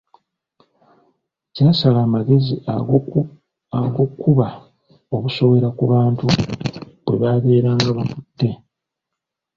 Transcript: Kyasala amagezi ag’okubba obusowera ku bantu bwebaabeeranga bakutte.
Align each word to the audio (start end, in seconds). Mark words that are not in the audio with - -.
Kyasala 1.53 1.99
amagezi 2.07 2.53
ag’okubba 3.87 4.47
obusowera 5.15 5.69
ku 5.77 5.83
bantu 5.93 6.25
bwebaabeeranga 7.03 7.87
bakutte. 7.97 8.49